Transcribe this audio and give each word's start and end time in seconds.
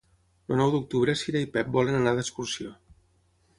El 0.53 0.57
nou 0.61 0.71
d'octubre 0.75 1.15
na 1.17 1.19
Cira 1.21 1.43
i 1.45 1.47
en 1.49 1.53
Pep 1.57 1.71
volen 1.77 1.99
anar 2.01 2.17
d'excursió. 2.21 2.75